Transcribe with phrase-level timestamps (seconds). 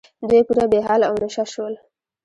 [0.29, 1.73] دوی پوره بې حاله او نشه شول.